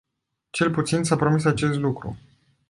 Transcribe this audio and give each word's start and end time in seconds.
Cel 0.51 0.71
puțin 0.71 1.03
s-a 1.03 1.15
promis 1.15 1.45
acest 1.45 1.79
lucru. 1.79 2.17